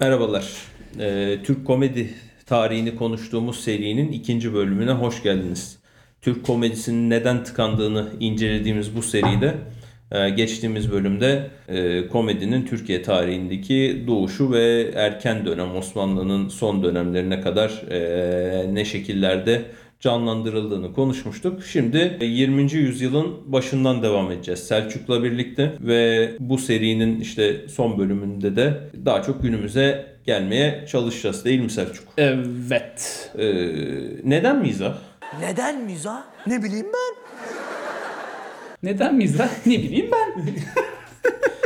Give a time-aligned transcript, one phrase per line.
[0.00, 0.52] Merhabalar.
[1.00, 2.10] Ee, Türk komedi
[2.46, 5.78] tarihini konuştuğumuz serinin ikinci bölümüne hoş geldiniz.
[6.22, 9.54] Türk komedisinin neden tıkandığını incelediğimiz bu seride
[10.12, 17.82] e, geçtiğimiz bölümde e, komedinin Türkiye tarihindeki doğuşu ve erken dönem Osmanlı'nın son dönemlerine kadar
[17.90, 19.62] e, ne şekillerde
[20.00, 21.64] canlandırıldığını konuşmuştuk.
[21.64, 22.72] Şimdi 20.
[22.72, 29.42] yüzyılın başından devam edeceğiz Selçuk'la birlikte ve bu serinin işte son bölümünde de daha çok
[29.42, 32.04] günümüze gelmeye çalışacağız değil mi Selçuk?
[32.16, 33.30] Evet.
[33.38, 33.44] Ee,
[34.24, 34.94] neden mizah?
[35.40, 36.22] Neden mizah?
[36.46, 37.28] Ne bileyim ben.
[38.82, 39.66] Neden mizah?
[39.66, 40.44] Ne bileyim ben.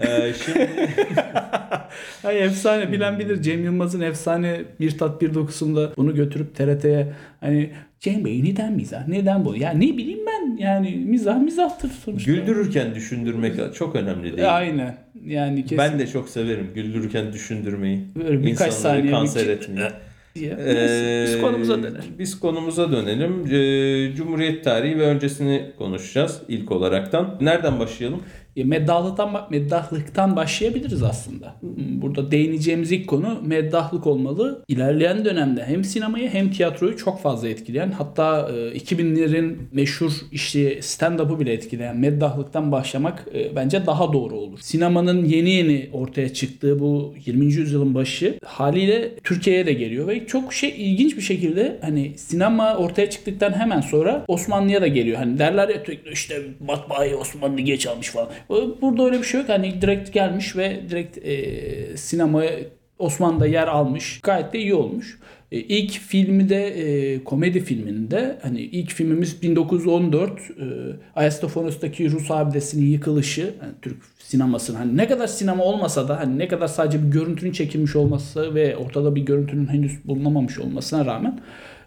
[0.00, 0.70] Ee, şimdi
[2.24, 3.42] Ay efsane bilen bilir.
[3.42, 9.08] Cem Yılmaz'ın efsane bir tat bir dokusunda bunu götürüp TRT'ye hani Cem Bey neden mizah?
[9.08, 9.56] Neden bu?
[9.56, 10.56] Ya ne bileyim ben.
[10.56, 12.32] Yani mizah mizahtır sonuçta.
[12.32, 14.56] güldürürken düşündürmek çok önemli değil.
[14.56, 14.96] Aynen.
[15.24, 15.78] Yani kesin.
[15.78, 18.00] Ben de çok severim güldürürken düşündürmeyi.
[18.16, 19.88] Böyle birkaç İnsanları saniye kanser bir- etmeyi.
[20.34, 20.56] diye.
[20.66, 22.02] Ee, biz konumuza dönelim.
[22.18, 23.32] Biz konumuza dönelim.
[23.46, 27.38] Ee, Cumhuriyet tarihi ve öncesini konuşacağız ilk olaraktan.
[27.40, 28.22] Nereden başlayalım?
[28.56, 31.54] E, Meddahlıktan, meddahlıktan başlayabiliriz aslında.
[31.60, 34.64] Hmm, Burada değineceğimiz ilk konu meddahlık olmalı.
[34.68, 41.40] İlerleyen dönemde hem sinemayı hem tiyatroyu çok fazla etkileyen hatta e, 2000'lerin meşhur işte stand-up'ı
[41.40, 44.58] bile etkileyen meddahlıktan başlamak e, bence daha doğru olur.
[44.62, 47.44] Sinemanın yeni yeni ortaya çıktığı bu 20.
[47.44, 53.10] yüzyılın başı haliyle Türkiye'ye de geliyor ve çok şey ilginç bir şekilde hani sinema ortaya
[53.10, 55.16] çıktıktan hemen sonra Osmanlı'ya da geliyor.
[55.18, 55.82] Hani derler ya
[56.12, 58.28] işte matbaayı Osmanlı geç almış falan.
[58.48, 59.48] Burada öyle bir şey yok.
[59.48, 62.50] Hani direkt gelmiş ve direkt e, sinemaya
[62.98, 64.20] Osmanlı'da yer almış.
[64.22, 65.18] Gayet de iyi olmuş.
[65.52, 70.42] E, ilk filmi de e, komedi filminde hani ilk filmimiz 1914 e,
[71.16, 76.48] Ayastofonos'taki Rus abidesinin yıkılışı yani Türk sinemasının hani ne kadar sinema olmasa da hani ne
[76.48, 81.40] kadar sadece bir görüntünün çekilmiş olması ve ortada bir görüntünün henüz bulunamamış olmasına rağmen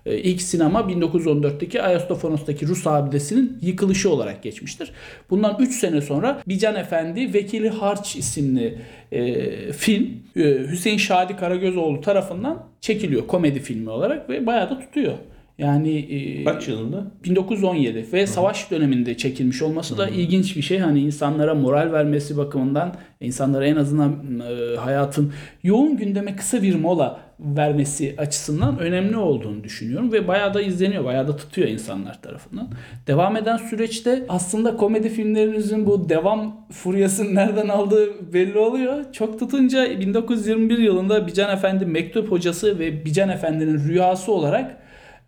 [0.05, 4.91] ilk sinema 1914'teki Ayastofonos'taki Rus abidesinin yıkılışı olarak geçmiştir.
[5.29, 8.77] Bundan 3 sene sonra Bican Efendi Vekili Harç isimli
[9.11, 15.13] e, film e, Hüseyin Şadi Karagözoğlu tarafından çekiliyor komedi filmi olarak ve bayağı da tutuyor.
[15.59, 17.11] Yani e, Kaç yılında?
[17.23, 20.77] 1917 ve savaş döneminde çekilmiş olması da ilginç bir şey.
[20.79, 25.33] Hani insanlara moral vermesi bakımından insanlara en azından e, hayatın
[25.63, 31.27] yoğun gündeme kısa bir mola vermesi açısından önemli olduğunu düşünüyorum ve bayağı da izleniyor, bayağı
[31.27, 32.67] da tutuyor insanlar tarafından.
[33.07, 39.13] Devam eden süreçte aslında komedi filmlerinizin bu devam furyasını nereden aldığı belli oluyor.
[39.13, 44.77] Çok tutunca 1921 yılında Bican Efendi Mektup Hocası ve Bican Efendi'nin Rüyası olarak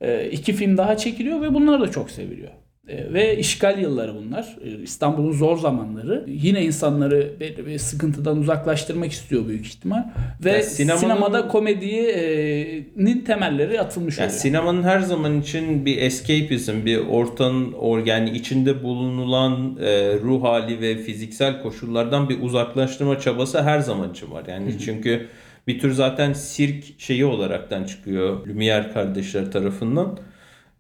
[0.02, 2.52] e, iki film daha çekiliyor ve bunlar da çok seviliyor.
[2.92, 4.56] E, Ve işgal yılları bunlar.
[4.64, 6.26] E, İstanbul'un zor zamanları.
[6.28, 10.04] Yine insanları belli bir sıkıntıdan uzaklaştırmak istiyor büyük ihtimal.
[10.46, 14.40] Ve Ya sinemanın- sinemada komedinin temelleri atılmış Yani oluyor.
[14.40, 20.82] sinemanın her zaman için bir escapism, bir ortanın or yani içinde bulunulan e, ruh hali
[20.82, 24.44] ve fiziksel koşullardan bir uzaklaştırma çabası her zaman için var.
[24.48, 25.28] Yani çünkü
[25.68, 30.20] bir tür zaten sirk şeyi olaraktan çıkıyor Lumière kardeşler tarafından.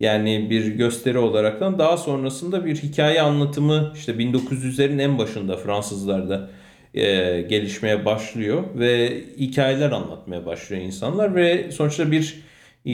[0.01, 6.49] Yani bir gösteri olaraktan daha sonrasında bir hikaye anlatımı işte 1900'lerin en başında Fransızlarda
[6.93, 7.01] e,
[7.41, 12.43] gelişmeye başlıyor ve hikayeler anlatmaya başlıyor insanlar ve sonuçta bir
[12.85, 12.91] e,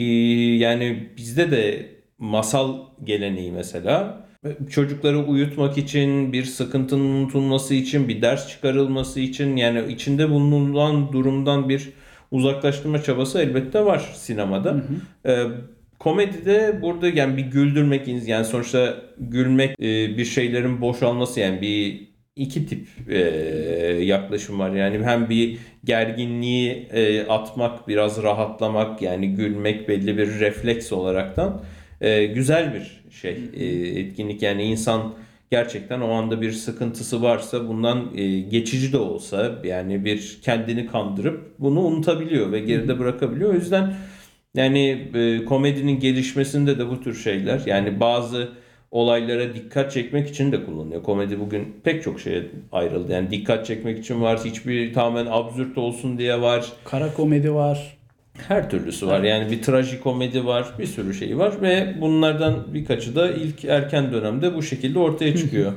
[0.56, 1.86] yani bizde de
[2.18, 4.26] masal geleneği mesela
[4.70, 11.68] çocukları uyutmak için bir sıkıntının unutulması için bir ders çıkarılması için yani içinde bulunulan durumdan
[11.68, 11.90] bir
[12.30, 14.82] uzaklaştırma çabası elbette var sinemada.
[15.26, 15.44] E,
[16.08, 22.66] komedide burada yani bir güldürmek yani sonuçta gülmek e, bir şeylerin boşalması yani bir iki
[22.66, 23.18] tip e,
[24.02, 24.70] yaklaşım var.
[24.70, 31.62] Yani hem bir gerginliği e, atmak, biraz rahatlamak yani gülmek belli bir refleks olaraktan
[32.00, 33.66] e, güzel bir şey e,
[34.00, 34.42] etkinlik.
[34.42, 35.14] Yani insan
[35.50, 41.54] gerçekten o anda bir sıkıntısı varsa bundan e, geçici de olsa yani bir kendini kandırıp
[41.58, 43.50] bunu unutabiliyor ve geride bırakabiliyor.
[43.50, 43.94] O yüzden
[44.54, 48.48] yani e, komedinin gelişmesinde de bu tür şeyler yani bazı
[48.90, 51.02] olaylara dikkat çekmek için de kullanılıyor.
[51.02, 52.42] Komedi bugün pek çok şeye
[52.72, 53.12] ayrıldı.
[53.12, 54.40] Yani dikkat çekmek için var.
[54.44, 56.72] Hiçbir tamamen absürt olsun diye var.
[56.84, 57.97] Kara komedi var.
[58.48, 59.22] Her türlüsü var.
[59.22, 60.66] Yani bir trajikomedi var.
[60.78, 65.72] Bir sürü şey var ve bunlardan birkaçı da ilk erken dönemde bu şekilde ortaya çıkıyor.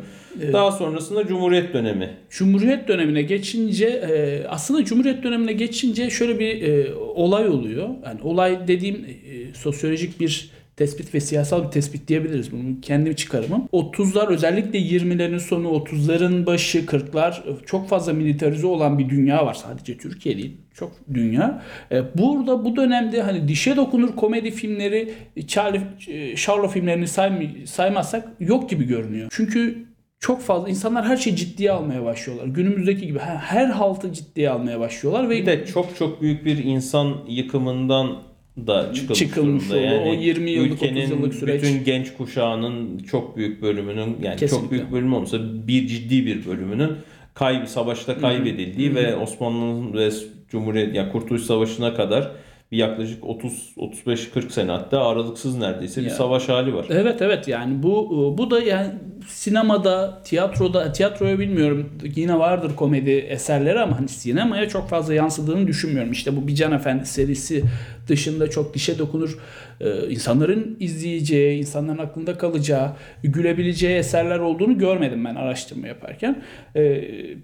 [0.54, 2.10] Daha sonrasında Cumhuriyet dönemi.
[2.30, 7.90] Cumhuriyet dönemine geçince e, aslında Cumhuriyet dönemine geçince şöyle bir e, olay oluyor.
[8.06, 10.50] Yani olay dediğim e, sosyolojik bir
[10.81, 12.51] tespit ve siyasal bir tespit diyebiliriz.
[12.51, 13.68] Bunu kendi çıkarımım.
[13.74, 19.54] 30'lar özellikle 20'lerin sonu 30'ların başı 40'lar çok fazla militarize olan bir dünya var.
[19.54, 20.57] Sadece Türkiye değil.
[20.74, 21.62] Çok dünya.
[21.92, 25.13] E, Burada bu dönemde hani dişe dokunur komedi filmleri
[25.48, 29.27] Charlie e, Charlo filmlerini saymay- saymazsak yok gibi görünüyor.
[29.31, 29.86] Çünkü
[30.19, 32.48] çok fazla insanlar her şeyi ciddiye almaya başlıyorlar.
[32.48, 37.16] Günümüzdeki gibi her haltı ciddiye almaya başlıyorlar ve Bir de çok çok büyük bir insan
[37.27, 38.18] yıkımından
[38.57, 39.94] da çıkılmış, Çıkılmış durumda.
[39.94, 40.09] oldu.
[40.09, 41.63] O 20 yıllık, 30 ülkenin yıllık süreç.
[41.63, 44.48] bütün genç kuşağının çok büyük bölümünün yani Kesinlikle.
[44.50, 45.38] çok büyük bölümü olmasa
[45.68, 46.92] bir ciddi bir bölümünün
[47.33, 50.09] kayb savaşta kaybedildiği ve Osmanlı'nın ve
[50.50, 52.31] Cumhuriyet yani Kurtuluş Savaşı'na kadar
[52.71, 56.15] bir yaklaşık 30 35 40 sene hatta aralıksız neredeyse bir Ya.
[56.15, 56.86] savaş hali var.
[56.89, 58.89] Evet evet yani bu bu da yani
[59.28, 66.12] sinemada, tiyatroda, tiyatroya bilmiyorum yine vardır komedi eserleri ama hani sinemaya çok fazla yansıdığını düşünmüyorum.
[66.12, 67.64] İşte bu Bir Can Efendi serisi
[68.08, 69.38] dışında çok dişe dokunur
[69.82, 72.92] e, insanların izleyeceği, insanların aklında kalacağı,
[73.24, 76.44] gülebileceği eserler olduğunu görmedim ben araştırma yaparken.
[76.76, 76.82] E,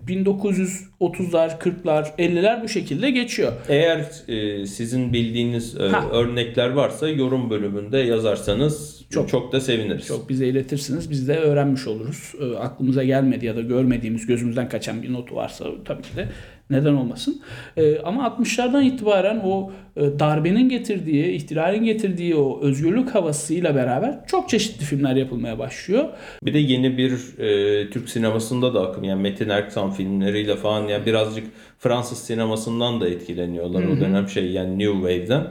[0.08, 3.54] 1930'lar, 40'lar, 50'ler bu şekilde geçiyor.
[3.70, 5.80] Eğer e, sizin bildiğiniz e,
[6.12, 10.07] örnekler varsa yorum bölümünde yazarsanız çok, Çok- da seviniriz.
[10.07, 11.12] Çok bize iletirsiniz.
[11.12, 12.33] Biz de öğrenmiş oluruz.
[12.42, 16.27] E, aklımıza gelmedi ya da görmediğimiz, gözümüzden kaçan bir notu varsa tabii ki de
[16.69, 17.42] neden olmasın.
[17.77, 24.50] E, ama 60'lardan itibaren o e, darbenin getirdiği, ihtilalin getirdiği o özgürlük havasıyla beraber çok
[24.50, 26.06] çeşitli filmler yapılmaya başlıyor.
[26.44, 31.06] Bir de yeni bir e, Türk sinemasında da akım yani Metin Erksan filmleriyle falan yani
[31.06, 31.48] birazcık
[31.80, 35.48] Fransız sinemasından da etkileniyorlar o dönem şey yani New Wave'den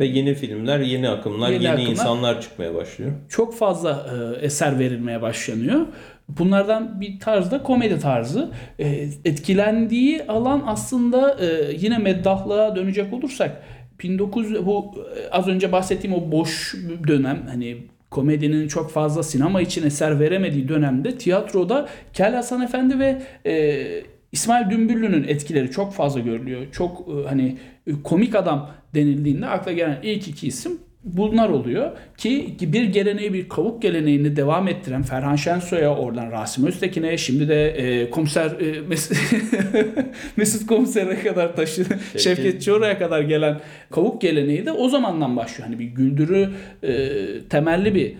[0.00, 1.90] ve yeni filmler, yeni akımlar, Yeni yeni, akımlar.
[1.90, 3.10] insanlar çıkmaya başlıyor.
[3.28, 4.06] çok fazla
[4.40, 5.80] e, eser verilmeye başlanıyor.
[6.28, 8.50] Bunlardan bir tarzda komedi tarzı.
[8.78, 8.86] E,
[9.24, 13.62] etkilendiği alan aslında e, yine meddahlığa dönecek olursak
[14.02, 16.74] 1900 bu e, az önce bahsettiğim o boş
[17.08, 17.76] dönem hani
[18.10, 23.84] komedinin çok fazla sinema için eser veremediği dönemde tiyatroda Kel Hasan Efendi ve e,
[24.32, 26.66] İsmail Dümbüllü'nün etkileri çok fazla görülüyor.
[26.72, 27.56] Çok e, hani
[28.04, 30.72] komik adam denildiğinde akla gelen ilk iki isim
[31.04, 37.18] bunlar oluyor ki bir geleneği bir kavuk geleneğini devam ettiren Ferhan Şensoy'a oradan Rasim Öztekin'e
[37.18, 39.14] şimdi de e, komiser e, Mes-
[40.36, 41.84] Mesut Komiser'e kadar taşı
[42.18, 43.60] Şevket Çorak'a kadar gelen
[43.90, 45.68] kavuk geleneği de o zamandan başlıyor.
[45.68, 46.50] Hani bir güldürü
[46.82, 47.08] e,
[47.48, 48.14] temelli bir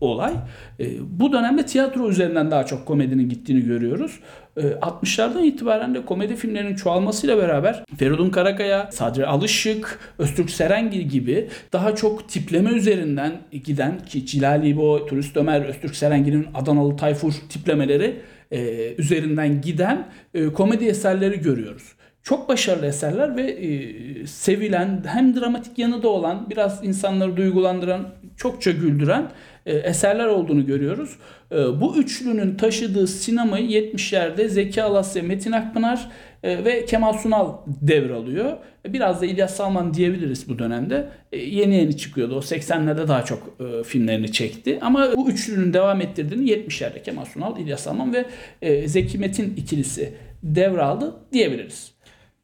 [0.00, 0.32] olay.
[0.80, 0.86] E,
[1.20, 4.20] bu dönemde tiyatro üzerinden daha çok komedinin gittiğini görüyoruz.
[4.56, 11.48] E, 60'lardan itibaren de komedi filmlerinin çoğalmasıyla beraber Feridun Karakaya, Sadri Alışık, Öztürk Serengil gibi
[11.72, 13.32] daha çok tipleme üzerinden
[13.64, 18.20] giden ki Cilali İbo, Turist Ömer, Öztürk Serengil'in Adanalı Tayfur tiplemeleri
[18.50, 21.96] e, üzerinden giden e, komedi eserleri görüyoruz.
[22.22, 28.70] Çok başarılı eserler ve e, sevilen hem dramatik yanı da olan biraz insanları duygulandıran çokça
[28.70, 29.30] güldüren
[29.72, 31.16] eserler olduğunu görüyoruz.
[31.52, 36.08] E, bu üçlünün taşıdığı sinemayı 70'lerde Zeki Alasya, Metin Akpınar
[36.42, 38.52] e, ve Kemal Sunal devralıyor.
[38.86, 41.08] E, Biraz da İlyas Salman diyebiliriz bu dönemde.
[41.32, 42.36] E, yeni yeni çıkıyordu.
[42.36, 44.78] O 80'lerde daha çok e, filmlerini çekti.
[44.82, 48.24] Ama bu üçlünün devam ettirdiğini 70'lerde Kemal Sunal, İlyas Salman ve
[48.62, 50.12] e, Zeki Metin ikilisi
[50.42, 51.95] devraldı diyebiliriz.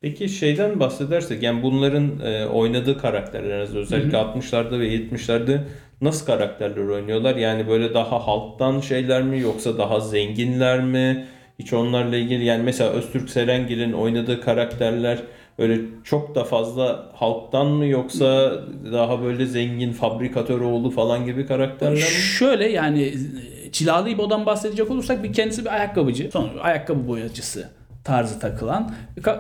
[0.03, 5.61] Peki şeyden bahsedersek yani bunların e, oynadığı karakterler özellikle 60'larda ve 70'lerde
[6.01, 7.37] nasıl karakterler oynuyorlar?
[7.37, 11.27] Yani böyle daha halktan şeyler mi yoksa daha zenginler mi?
[11.59, 15.19] Hiç onlarla ilgili yani mesela Öztürk Serengil'in oynadığı karakterler
[15.59, 18.53] böyle çok da fazla halktan mı yoksa
[18.93, 22.01] daha böyle zengin fabrikatör oğlu falan gibi karakterler mi?
[22.39, 26.31] Şöyle yani e, Cilalı İbo'dan bahsedecek olursak bir kendisi bir ayakkabıcı.
[26.33, 28.95] Sonra ayakkabı boyacısı tarzı takılan.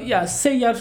[0.07, 0.76] Ya seyyar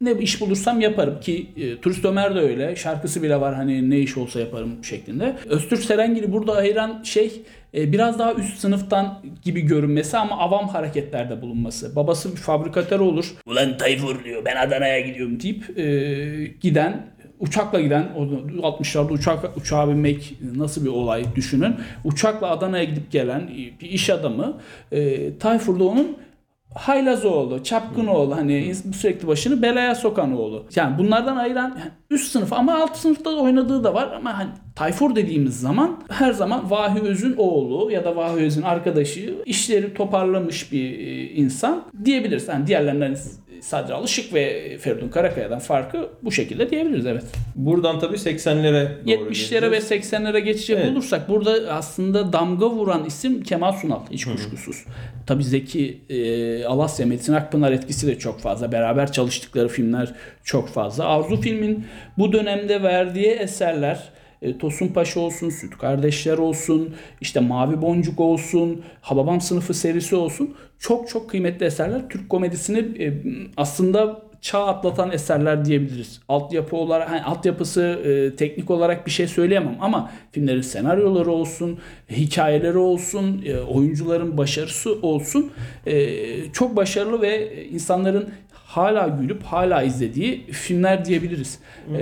[0.00, 2.76] ne iş bulursam yaparım ki e, Turist Ömer de öyle.
[2.76, 5.36] Şarkısı bile var hani ne iş olsa yaparım şeklinde.
[5.48, 7.42] Öztürk Serengil'i burada ayıran şey
[7.74, 11.96] e, biraz daha üst sınıftan gibi görünmesi ama avam hareketlerde bulunması.
[11.96, 13.34] Babası bir fabrikatör olur.
[13.46, 15.84] Ulan Tayfur diyor ben Adana'ya gidiyorum deyip e,
[16.60, 21.74] giden uçakla giden o 60'larda uçak uçağa binmek nasıl bir olay düşünün.
[22.04, 23.48] Uçakla Adana'ya gidip gelen
[23.80, 24.60] bir iş adamı
[24.92, 26.16] e, Tayfur da onun
[26.74, 30.64] haylaz oğlu, çapkın oğlu hani sürekli başını belaya sokan oğlu.
[30.74, 34.50] Yani bunlardan ayıran yani üst sınıf ama alt sınıfta da oynadığı da var ama hani
[34.74, 40.72] Tayfur dediğimiz zaman her zaman Vahi Öz'ün oğlu ya da Vahi Öz'ün arkadaşı işleri toparlamış
[40.72, 42.48] bir e, insan diyebiliriz.
[42.48, 43.16] Yani diğerlerinden
[43.62, 47.24] Sadri Alışık ve Feridun Karakaya'dan farkı bu şekilde diyebiliriz evet.
[47.54, 50.12] Buradan tabii 80'lere doğru 70'lere ve geleceğiz.
[50.12, 50.92] 80'lere geçecek Evet.
[50.92, 54.84] olursak burada aslında damga vuran isim Kemal Sunal hiç kuşkusuz.
[55.26, 58.72] Tabii Zeki e, Alasya, Metin Akpınar etkisi de çok fazla.
[58.72, 61.04] Beraber çalıştıkları filmler çok fazla.
[61.04, 61.84] Arzu filmin
[62.18, 63.98] bu dönemde verdiği eserler
[64.44, 70.54] e, Tosun Paşa olsun, Süt Kardeşler olsun, işte Mavi Boncuk olsun, Hababam Sınıfı serisi olsun.
[70.78, 72.08] Çok çok kıymetli eserler.
[72.08, 73.12] Türk komedisini e,
[73.56, 76.20] aslında çağ atlatan eserler diyebiliriz.
[76.28, 81.78] Altyapı olarak hani altyapısı e, teknik olarak bir şey söyleyemem ama filmlerin senaryoları olsun,
[82.10, 85.52] hikayeleri olsun, oyuncuların başarısı olsun
[86.52, 88.28] çok başarılı ve insanların
[88.76, 91.58] hala gülüp hala izlediği filmler diyebiliriz.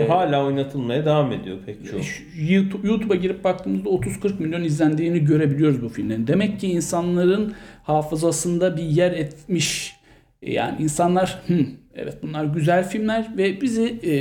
[0.08, 2.00] Hala oynatılmaya devam ediyor pek çok.
[2.36, 6.26] YouTube- YouTube'a girip baktığımızda 30-40 milyon izlendiğini görebiliyoruz bu filmlerin.
[6.26, 9.96] Demek ki insanların hafızasında bir yer etmiş.
[10.42, 11.54] Yani insanlar "Hı,
[11.94, 14.12] evet bunlar güzel filmler ve bizi e,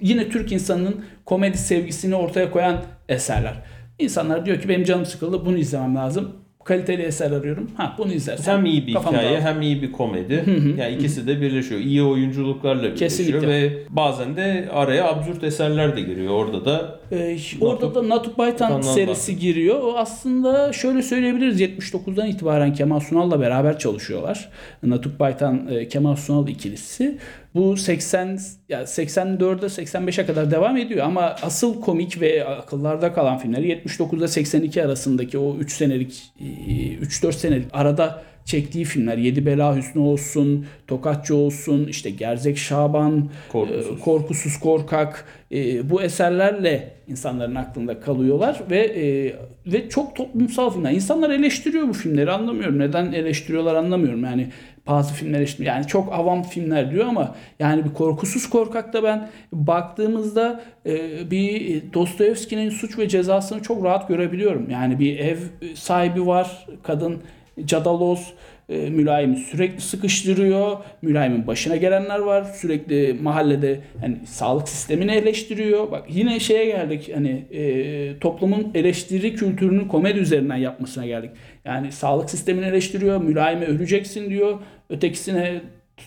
[0.00, 3.54] yine Türk insanının komedi sevgisini ortaya koyan eserler.
[3.98, 6.32] İnsanlar diyor ki benim canım sıkıldı bunu izlemem lazım.
[6.66, 7.70] Kaliteli eser arıyorum.
[7.76, 9.40] Ha bunu izlersem Hem iyi bir hikaye dağılır.
[9.40, 10.44] hem iyi bir komedi.
[10.78, 11.80] yani ikisi de birleşiyor.
[11.80, 13.48] İyi oyunculuklarla birleşiyor Kesinlikle.
[13.48, 16.32] ve bazen de araya absürt eserler de giriyor.
[16.32, 19.80] Orada da Ee, orada da Natuk Baytan serisi giriyor.
[19.82, 24.48] O aslında şöyle söyleyebiliriz 79'dan itibaren Kemal Sunal'la beraber çalışıyorlar.
[24.82, 27.18] Natuk Baytan e, Kemal Sunal ikilisi.
[27.54, 33.72] Bu 80 ya 84'e 85'e kadar devam ediyor ama asıl komik ve akıllarda kalan filmleri
[33.72, 40.66] 79'da 82 arasındaki o 3 senelik 3-4 senelik arada çektiği filmler Yedi Bela Hüsnü olsun,
[40.86, 43.98] Tokatçı olsun, işte Gerzek Şaban, Korkusuz.
[43.98, 49.34] e, Korkusuz Korkak e, bu eserlerle insanların aklında kalıyorlar ve e,
[49.66, 50.92] ve çok toplumsal filmler.
[50.92, 52.78] İnsanlar eleştiriyor bu filmleri anlamıyorum.
[52.78, 54.24] Neden eleştiriyorlar anlamıyorum.
[54.24, 54.48] Yani
[54.86, 55.74] bazı filmler eleştiriyor.
[55.74, 62.70] Yani çok avam filmler diyor ama yani bir Korkusuz Korkak'ta ben baktığımızda e, bir Dostoyevski'nin
[62.70, 64.70] suç ve cezasını çok rahat görebiliyorum.
[64.70, 65.36] Yani bir ev
[65.74, 67.22] sahibi var, kadın
[67.64, 68.32] cadaloz,
[68.68, 70.76] e, mülayimi sürekli sıkıştırıyor.
[71.02, 72.44] Mülayimin başına gelenler var.
[72.44, 75.90] Sürekli mahallede hani sağlık sistemini eleştiriyor.
[75.90, 81.30] Bak yine şeye geldik hani e, toplumun eleştiri kültürünü komedi üzerinden yapmasına geldik.
[81.64, 83.22] Yani sağlık sistemini eleştiriyor.
[83.22, 84.58] Mülayime öleceksin diyor.
[84.90, 85.60] Ötekisine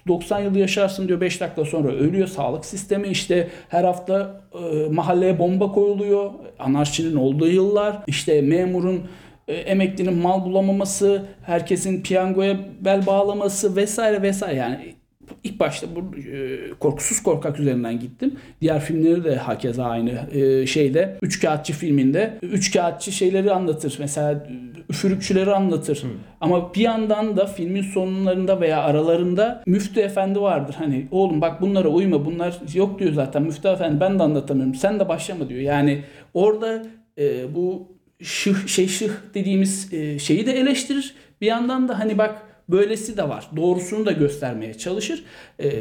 [0.08, 2.27] 90 yıl yaşarsın diyor 5 dakika sonra ölüyor.
[2.27, 6.32] Sağlık sistemi işte her hafta e, mahalleye bomba koyuluyor.
[6.60, 8.03] Anarşinin olduğu yıllar.
[8.08, 9.03] İşte memurun
[9.50, 14.96] e, emeklinin mal bulamaması, herkesin piyangoya bel bağlaması vesaire vesaire yani
[15.44, 18.36] ilk başta bu e, korkusuz korkak üzerinden gittim.
[18.62, 21.18] Diğer filmleri de hakeza aynı e, şeyde.
[21.22, 23.96] Üç Kağıtçı filminde üç kağıtçı şeyleri anlatır.
[24.00, 24.48] Mesela
[24.89, 26.03] üfürükçüleri anlatır.
[26.41, 30.75] Ama bir yandan da filmin sonlarında veya aralarında Müftü Efendi vardır.
[30.77, 34.75] Hani oğlum bak bunlara uyma bunlar yok diyor zaten Müftü Efendi ben de anlatamıyorum.
[34.75, 35.62] Sen de başlama diyor.
[35.62, 36.03] Yani
[36.34, 36.84] orada
[37.18, 37.88] e, bu
[38.24, 41.14] şıh şey şıh dediğimiz e, şeyi de eleştirir.
[41.42, 42.36] Bir yandan da hani bak
[42.70, 43.48] böylesi de var.
[43.56, 45.24] Doğrusunu da göstermeye çalışır.
[45.60, 45.72] E,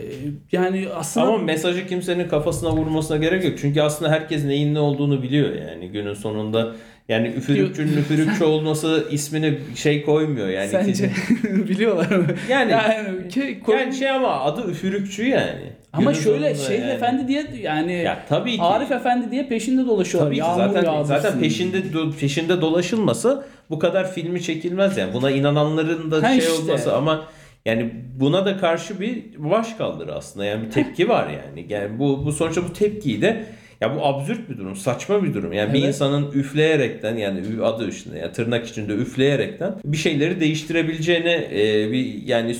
[0.52, 3.54] yani aslında ama mesajı kimsenin kafasına vurmasına gerek yok.
[3.60, 6.74] Çünkü aslında herkes neyin ne olduğunu biliyor yani günün sonunda.
[7.08, 10.68] Yani üfürükçünün üfürükçü olması ismini şey koymuyor yani.
[10.68, 11.10] sence
[11.44, 12.26] biliyorlar mı?
[12.50, 15.72] Yani- yani, ki- Yani şey ama adı üfürükçü yani.
[15.98, 16.90] Ama Günün şöyle sonunda Şeyh yani.
[16.92, 18.62] Efendi diye yani Ya tabii ki.
[18.62, 20.28] Arif Efendi diye peşinde dolaşıyorlar.
[20.30, 21.14] Tabii ki Yağmur zaten yağdırsın.
[21.14, 25.14] zaten peşinde do- peşinde dolaşılması bu kadar filmi çekilmez yani.
[25.14, 26.52] Buna inananların da Ha şey işte.
[26.52, 27.24] olması ama
[27.66, 27.90] yani
[28.20, 30.44] buna da karşı bir baş kaldırı aslında.
[30.46, 31.66] Yani bir tepki var yani.
[31.68, 33.44] Yani bu bu sonuçta bu tepkiyi de
[33.80, 35.52] ya bu absürt bir durum, saçma bir durum.
[35.52, 35.88] Yani bir Evet.
[35.88, 42.22] insanın üfleyerekten yani ü- adı üstünde yani tırnak içinde üfleyerekten bir şeyleri değiştirebileceğine e, bir
[42.26, 42.56] yani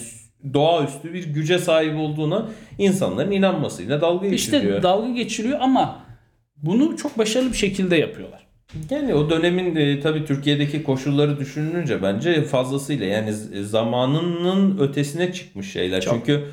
[0.54, 4.62] doğaüstü bir güce sahip olduğuna insanların inanmasıyla dalga geçiliyor.
[4.62, 5.98] İşte dalga geçiliyor ama
[6.56, 8.48] bunu çok başarılı bir şekilde yapıyorlar.
[8.90, 13.32] Yani o dönemin e, tabii Türkiye'deki koşulları düşünülünce bence fazlasıyla yani
[13.64, 16.00] zamanının ötesine çıkmış şeyler.
[16.00, 16.14] Çok.
[16.14, 16.44] Çünkü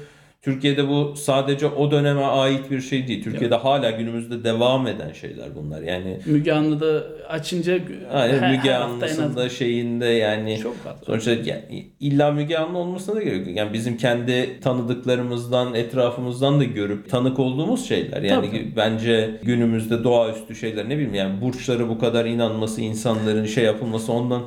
[0.45, 3.23] Türkiye'de bu sadece o döneme ait bir şey değil.
[3.23, 5.81] Türkiye'de hala günümüzde devam eden şeyler bunlar.
[5.81, 7.79] Yani Müge Anlı'da açınca
[8.11, 11.05] her- Müge her Anlı'sında şeyinde yani Çok fazla.
[11.05, 13.57] sonuçta yani illa Müge Anlı olmasına da gerek yok.
[13.57, 18.21] Yani bizim kendi tanıdıklarımızdan, etrafımızdan da görüp tanık olduğumuz şeyler.
[18.21, 18.73] Yani Tabii.
[18.75, 24.41] bence günümüzde doğaüstü şeyler ne bileyim yani burçlara bu kadar inanması, insanların şey yapılması ondan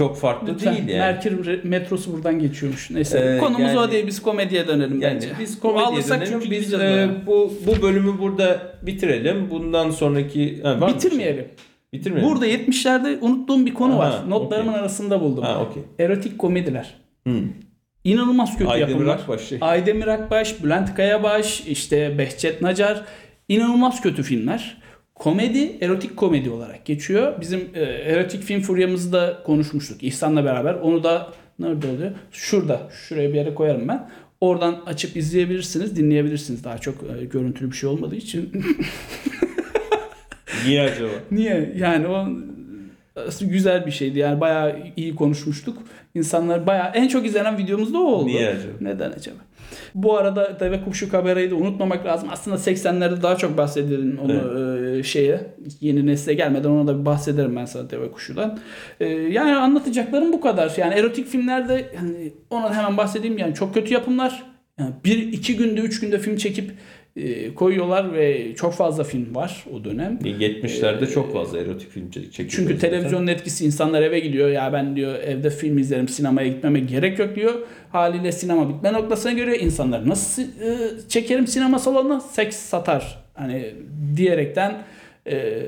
[0.00, 0.76] çok farklı Lütfen.
[0.76, 0.98] değil yani.
[0.98, 2.90] Merkür metrosu buradan geçiyormuş.
[2.90, 3.18] Neyse.
[3.18, 4.06] Ee, Konumuz yani- o değil.
[4.06, 5.28] Biz komediye dönelim Yani bence.
[5.40, 6.26] biz komediye dönelim.
[6.30, 9.50] çünkü Biz e, bu bu bölümü burada bitirelim.
[9.50, 10.94] Bundan sonraki ha, bir şey?
[10.94, 11.48] Bitirmeyelim.
[11.92, 12.30] Bitirmeyelim.
[12.30, 14.30] Burada 70'lerde unuttuğum bir konu Aha, var.
[14.30, 14.80] Notlarımın okey.
[14.80, 15.44] arasında buldum.
[15.44, 15.82] Ha okey.
[15.98, 16.94] Erotik komediler.
[17.24, 17.48] Hmm.
[18.04, 19.14] İnanılmaz kötü Aydemir yapımlar.
[19.14, 19.58] Akbaş şey.
[19.60, 23.04] Aydemir Akbaş, Bülent Kayabaş, işte Behçet Nacar.
[23.48, 24.79] İnanılmaz kötü filmler.
[25.20, 27.40] Komedi, erotik komedi olarak geçiyor.
[27.40, 30.74] Bizim e, erotik film furyamızı da konuşmuştuk İhsan'la beraber.
[30.74, 32.10] Onu da nerede oluyor?
[32.32, 32.80] Şurada.
[32.90, 34.10] Şuraya bir yere koyarım ben.
[34.40, 36.64] Oradan açıp izleyebilirsiniz, dinleyebilirsiniz.
[36.64, 38.52] Daha çok e, görüntülü bir şey olmadığı için.
[40.66, 41.10] Niye acaba?
[41.30, 41.72] Niye?
[41.76, 42.28] Yani o
[43.26, 44.18] aslında güzel bir şeydi.
[44.18, 45.78] Yani bayağı iyi konuşmuştuk.
[46.14, 48.26] İnsanlar bayağı en çok izlenen videomuz da o oldu.
[48.26, 48.72] Niye acaba?
[48.80, 49.38] Neden acaba?
[49.94, 52.28] Bu arada Deve Kuşu kamerayı da unutmamak lazım.
[52.32, 54.32] Aslında 80'lerde daha çok bahsedelim onu
[55.00, 55.40] e, şeye.
[55.80, 58.58] Yeni nesle gelmeden ona da bir bahsederim ben sana Deve Kuşu'dan.
[59.00, 60.72] E, yani anlatacaklarım bu kadar.
[60.76, 63.38] Yani erotik filmlerde yani ona hemen bahsedeyim.
[63.38, 64.42] Yani çok kötü yapımlar.
[64.78, 66.70] Yani bir iki günde üç günde film çekip
[67.16, 70.18] e, koyuyorlar ve çok fazla film var o dönem.
[70.24, 72.56] 70'lerde çok fazla erotik film çek- çekildi.
[72.56, 72.90] Çünkü zaten.
[72.90, 74.48] televizyonun etkisi insanlar eve gidiyor.
[74.48, 77.54] Ya ben diyor evde film izlerim sinemaya gitmeme gerek yok diyor.
[77.92, 80.48] Haliyle sinema bitme noktasına göre insanlar nasıl e,
[81.08, 83.19] çekerim sinema salonuna seks satar.
[83.40, 83.74] Hani
[84.16, 84.82] diyerekten
[85.26, 85.62] e,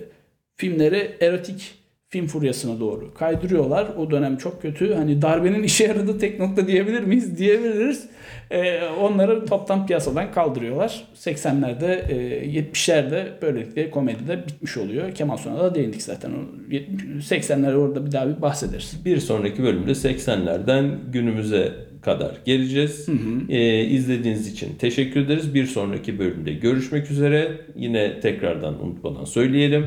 [0.57, 1.75] filmleri erotik
[2.13, 3.89] film furyasına doğru kaydırıyorlar.
[3.99, 4.95] O dönem çok kötü.
[4.95, 7.39] Hani darbenin işe yaradığı tek nokta diyebilir miyiz?
[7.39, 8.09] Diyebiliriz.
[8.51, 11.05] E, onları toptan piyasadan kaldırıyorlar.
[11.17, 12.17] 80'lerde, e,
[12.61, 15.15] 70'lerde böylelikle komedi de bitmiş oluyor.
[15.15, 16.31] Kemal Sunal'a da değindik zaten.
[16.31, 19.05] O 70 80'lerde orada bir daha bir bahsederiz.
[19.05, 23.09] Bir sonraki bölümde 80'lerden günümüze kadar geleceğiz.
[23.49, 25.55] Ee, izlediğiniz için teşekkür ederiz.
[25.55, 27.61] Bir sonraki bölümde görüşmek üzere.
[27.77, 29.87] Yine tekrardan unutmadan söyleyelim.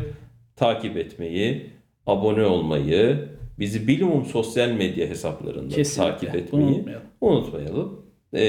[0.55, 1.69] Takip etmeyi,
[2.05, 3.29] abone olmayı,
[3.59, 6.11] bizi bilimum sosyal medya hesaplarında Kesinlikle.
[6.11, 7.07] takip Bunu etmeyi unutmayalım.
[7.21, 8.05] unutmayalım.
[8.33, 8.43] Ee,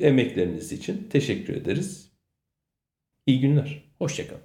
[0.00, 2.12] emekleriniz için teşekkür ederiz.
[3.26, 3.82] İyi günler.
[3.98, 4.42] Hoşçakalın.